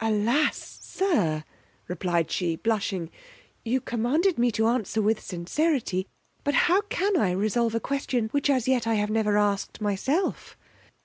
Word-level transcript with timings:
Alas! 0.00 0.80
sir, 0.82 1.44
replied 1.86 2.28
she, 2.28 2.56
blushing, 2.56 3.08
you 3.64 3.80
commanded 3.80 4.36
me 4.36 4.50
to 4.50 4.66
answer 4.66 5.00
with 5.00 5.20
sincerity, 5.22 6.08
but 6.42 6.54
how 6.66 6.80
can 6.88 7.16
I 7.16 7.30
resolve 7.30 7.76
a 7.76 7.78
question 7.78 8.26
which 8.32 8.50
as 8.50 8.66
yet 8.66 8.88
I 8.88 8.94
have 8.94 9.10
never 9.10 9.38
asked 9.38 9.80
myself? 9.80 10.56